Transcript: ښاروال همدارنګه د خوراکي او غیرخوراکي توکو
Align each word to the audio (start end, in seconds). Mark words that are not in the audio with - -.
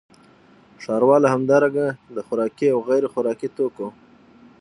ښاروال 0.83 1.23
همدارنګه 1.33 1.87
د 2.15 2.17
خوراکي 2.25 2.67
او 2.73 2.79
غیرخوراکي 2.89 3.47
توکو 3.57 3.87